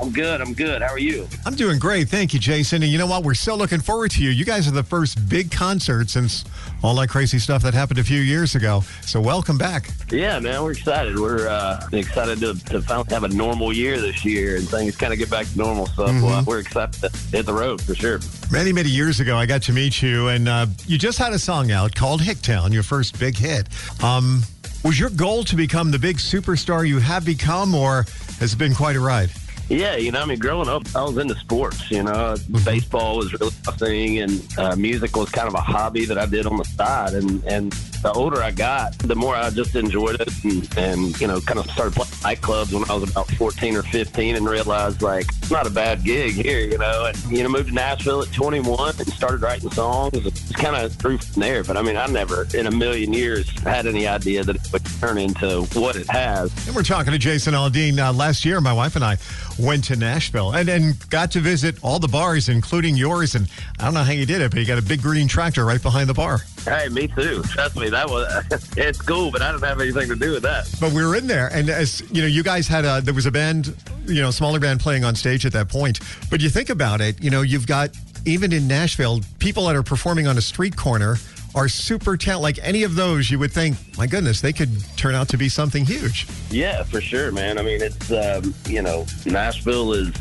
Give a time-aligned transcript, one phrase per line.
[0.00, 0.40] I'm good.
[0.40, 0.82] I'm good.
[0.82, 1.26] How are you?
[1.46, 2.08] I'm doing great.
[2.08, 2.82] Thank you, Jason.
[2.82, 3.24] And you know what?
[3.24, 4.30] We're so looking forward to you.
[4.30, 6.44] You guys are the first big concert since
[6.82, 8.82] all that crazy stuff that happened a few years ago.
[9.00, 9.90] So welcome back.
[10.10, 11.18] Yeah, man, we're excited.
[11.18, 15.12] We're uh, excited to, to finally have a normal year this year and things kind
[15.12, 16.10] of get back to normal stuff.
[16.10, 16.24] Mm-hmm.
[16.24, 18.20] Well, we're excited to hit the road for sure.
[18.50, 21.38] Many, many years ago, I got to meet you, and uh, you just had a
[21.38, 23.68] song out called Hicktown, your first big hit.
[24.04, 24.42] Um,
[24.84, 28.04] was your goal to become the big superstar you have become, or
[28.38, 29.30] has it been quite a ride?
[29.68, 31.90] Yeah, you know, I mean, growing up, I was into sports.
[31.90, 32.64] You know, mm-hmm.
[32.64, 36.46] baseball was really thing, and uh, music was kind of a hobby that I did
[36.46, 37.14] on the side.
[37.14, 41.26] And and the older I got, the more I just enjoyed it, and, and you
[41.26, 45.02] know, kind of started playing nightclubs when I was about fourteen or fifteen, and realized
[45.02, 46.60] like it's not a bad gig here.
[46.60, 50.14] You know, and you know, moved to Nashville at twenty one and started writing songs.
[50.14, 51.64] It's kind of grew from there.
[51.64, 54.84] But I mean, I never in a million years had any idea that it would
[55.00, 56.52] turn into what it has.
[56.66, 57.98] And we're talking to Jason Aldean.
[57.98, 59.18] Uh, last year, my wife and I
[59.58, 63.34] went to Nashville and, and got to visit all the bars, including yours.
[63.34, 63.48] And
[63.78, 65.82] I don't know how you did it, but you got a big green tractor right
[65.82, 66.40] behind the bar.
[66.64, 67.42] Hey, me too.
[67.42, 68.26] Trust me, that was
[68.76, 70.72] it's cool, but I didn't have anything to do with that.
[70.80, 73.26] But we were in there, and as you know, you guys had a there was
[73.26, 73.74] a band,
[74.06, 76.00] you know, smaller band playing on stage at that point.
[76.30, 77.90] But you think about it, you know, you've got
[78.24, 81.16] even in Nashville, people that are performing on a street corner
[81.56, 82.42] are super talented.
[82.42, 85.48] Like any of those, you would think, my goodness, they could turn out to be
[85.48, 86.26] something huge.
[86.50, 87.58] Yeah, for sure, man.
[87.58, 90.12] I mean, it's um, you know, Nashville is.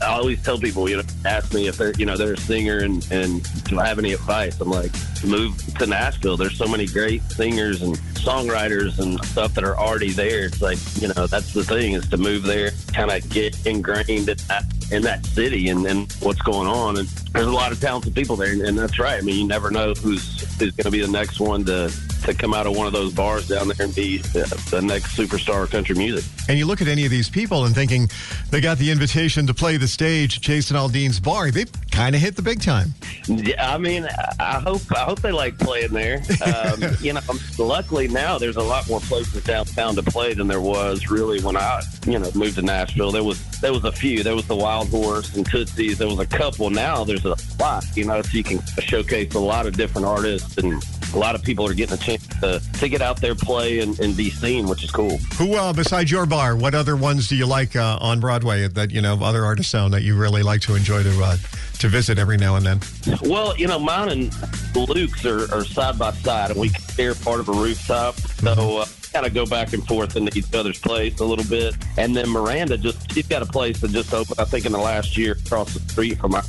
[0.00, 2.78] I always tell people, you know, ask me if they're, you know, they're a singer
[2.78, 4.60] and and do I have any advice?
[4.60, 4.92] I'm like,
[5.24, 6.36] move to Nashville.
[6.36, 10.46] There's so many great singers and songwriters and stuff that are already there.
[10.46, 14.28] It's like, you know, that's the thing is to move there, kind of get ingrained
[14.28, 16.98] in that, in that city and, and what's going on.
[16.98, 19.18] And there's a lot of talented people there, and, and that's right.
[19.18, 21.92] I mean, you never know who's who's going to be the next one to
[22.24, 25.64] to come out of one of those bars down there and be the, next superstar
[25.64, 26.24] of country music.
[26.48, 28.08] And you look at any of these people and thinking
[28.50, 31.50] they got the invitation to play the stage Jason Aldean's bar.
[31.50, 32.94] They kind of hit the big time.
[33.26, 34.06] Yeah, I mean,
[34.38, 36.22] I hope I hope they like playing there.
[36.44, 37.20] Um, you know,
[37.58, 41.56] luckily now there's a lot more places downtown to play than there was really when
[41.56, 43.10] I, you know, moved to Nashville.
[43.10, 44.22] There was there was a few.
[44.22, 45.98] There was the Wild Horse and Tootsie's.
[45.98, 46.70] There was a couple.
[46.70, 47.84] Now there's a lot.
[47.96, 50.82] You know, so you can showcase a lot of different artists and
[51.14, 53.98] a lot of people are getting a chance to, to get out there, play, and,
[54.00, 55.16] and be seen, which is cool.
[55.38, 58.90] Who, uh, besides your bar, what other ones do you like uh, on Broadway that,
[58.90, 61.36] you know, other artists own that you really like to enjoy to uh,
[61.78, 62.80] to visit every now and then?
[63.22, 64.34] Well, you know, mine and
[64.74, 68.16] Luke's are, are side by side, and we share part of a rooftop.
[68.16, 71.76] So, uh, kind of go back and forth into each other's place a little bit.
[71.96, 74.78] And then Miranda just, she's got a place that just opened, I think, in the
[74.78, 76.46] last year across the street from ours.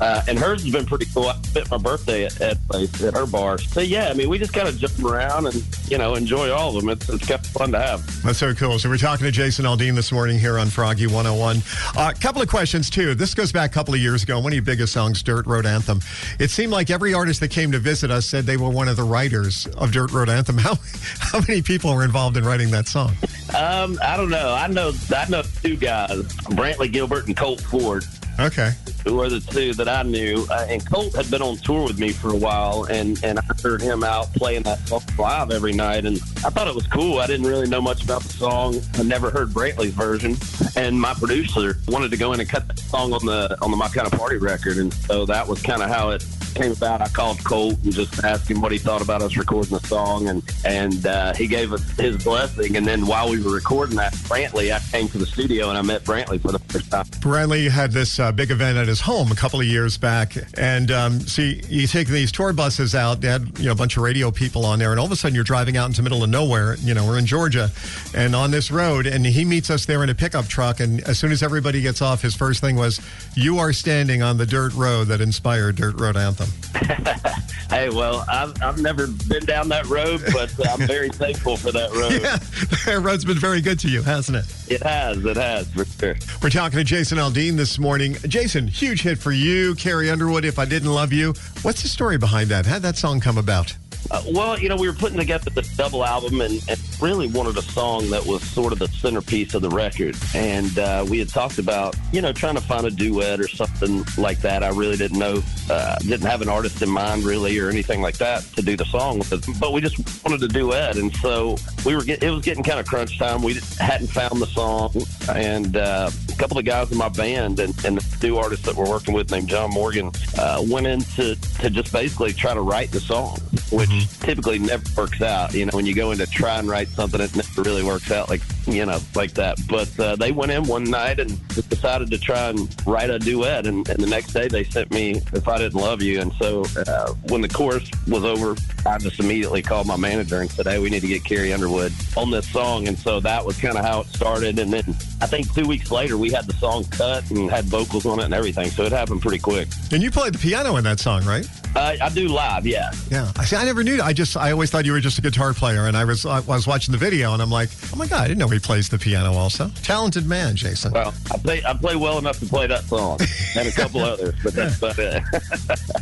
[0.00, 1.28] Uh, and hers has been pretty cool.
[1.28, 3.58] I spent my birthday at, at place at her bar.
[3.58, 6.76] So, yeah, I mean, we just kind of jump around and, you know, enjoy all
[6.76, 6.90] of them.
[6.90, 8.22] It's, it's kind of fun to have.
[8.22, 8.78] That's so cool.
[8.78, 11.56] So we're talking to Jason Aldean this morning here on Froggy 101.
[11.96, 13.14] A uh, couple of questions, too.
[13.14, 14.38] This goes back a couple of years ago.
[14.38, 16.00] One of your biggest songs, Dirt Road Anthem.
[16.38, 18.96] It seemed like every artist that came to visit us said they were one of
[18.96, 20.58] the writers of Dirt Road Anthem.
[20.66, 20.74] How,
[21.18, 23.12] how many people were involved in writing that song?
[23.56, 24.54] Um, I don't know.
[24.54, 28.04] I know I know two guys, Brantley Gilbert and Colt Ford.
[28.38, 28.72] Okay.
[29.04, 30.46] Who are the two that I knew?
[30.50, 33.42] Uh, and Colt had been on tour with me for a while, and, and I
[33.62, 37.18] heard him out playing that song live every night, and I thought it was cool.
[37.18, 38.80] I didn't really know much about the song.
[38.94, 40.36] I never heard Brantley's version,
[40.76, 43.76] and my producer wanted to go in and cut the song on the on the
[43.76, 46.22] My Kind of Party record, and so that was kind of how it
[46.56, 47.02] came about.
[47.02, 50.28] I called Colt and just asked him what he thought about us recording the song,
[50.28, 52.76] and and uh, he gave us his blessing.
[52.76, 55.82] And then while we were recording that, Brantley, I came to the studio and I
[55.82, 57.04] met Brantley for the first time.
[57.04, 60.90] Brantley had this uh, big event at his home a couple of years back, and
[60.90, 63.20] um, see, you take these tour buses out.
[63.20, 65.16] They had you know a bunch of radio people on there, and all of a
[65.16, 66.76] sudden you're driving out into the middle of nowhere.
[66.76, 67.70] You know, we're in Georgia,
[68.14, 70.80] and on this road, and he meets us there in a pickup truck.
[70.80, 73.00] And as soon as everybody gets off, his first thing was,
[73.34, 76.45] "You are standing on the dirt road that inspired Dirt Road Anthem."
[77.70, 81.72] hey, well, I've, I've never been down that road, but uh, I'm very thankful for
[81.72, 82.12] that road.
[82.12, 82.36] Yeah,
[82.86, 84.72] that road's been very good to you, hasn't it?
[84.72, 86.16] It has, it has, for sure.
[86.42, 88.14] We're talking to Jason Aldean this morning.
[88.28, 91.34] Jason, huge hit for you, Carrie Underwood, If I Didn't Love You.
[91.62, 92.66] What's the story behind that?
[92.66, 93.74] How'd that song come about?
[94.10, 97.56] Uh, well, you know, we were putting together this double album and, and really wanted
[97.56, 100.16] a song that was sort of the centerpiece of the record.
[100.34, 104.04] And uh, we had talked about, you know, trying to find a duet or something
[104.16, 104.62] like that.
[104.62, 108.18] I really didn't know, uh, didn't have an artist in mind really or anything like
[108.18, 109.60] that to do the song with.
[109.60, 110.96] But we just wanted a duet.
[110.96, 113.42] And so we were, get, it was getting kind of crunch time.
[113.42, 114.94] We hadn't found the song.
[115.34, 118.88] And uh, couple of guys in my band and, and the two artists that we're
[118.88, 122.90] working with named John Morgan uh, went in to, to just basically try to write
[122.90, 123.38] the song,
[123.70, 123.90] which
[124.20, 125.54] typically never works out.
[125.54, 128.10] You know, when you go in to try and write something, it never really works
[128.10, 129.58] out like, you know, like that.
[129.68, 133.18] But uh, they went in one night and just decided to try and write a
[133.18, 133.66] duet.
[133.66, 136.20] And, and the next day they sent me If I Didn't Love You.
[136.20, 138.56] And so uh, when the chorus was over,
[138.86, 141.92] I just immediately called my manager and said, hey, we need to get Carrie Underwood
[142.16, 142.88] on this song.
[142.88, 144.58] And so that was kind of how it started.
[144.58, 144.84] And then
[145.20, 148.24] I think two weeks later, we had the song cut and had vocals on it
[148.24, 148.70] and everything.
[148.70, 149.68] So it happened pretty quick.
[149.92, 151.48] And you played the piano in that song, right?
[151.76, 152.90] Uh, I do live, yeah.
[153.10, 153.30] Yeah.
[153.36, 153.56] I see.
[153.56, 154.00] I never knew.
[154.02, 155.86] I just, I always thought you were just a guitar player.
[155.86, 158.28] And I was, I was watching the video and I'm like, oh my God, I
[158.28, 159.68] didn't know he plays the piano also.
[159.82, 160.92] Talented man, Jason.
[160.92, 163.18] Well, I play, I play well enough to play that song
[163.56, 165.22] and a couple others, but that's about it.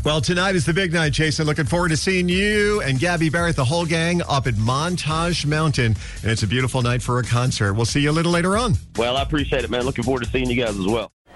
[0.04, 1.46] Well, tonight is the big night, Jason.
[1.46, 5.96] Looking forward to seeing you and Gabby Barrett, the whole gang, up at Montage Mountain.
[6.22, 7.72] And it's a beautiful night for a concert.
[7.72, 8.74] We'll see you a little later on.
[8.98, 9.84] well, I appreciate it, man.
[9.84, 11.10] Looking forward to seeing you guys as well.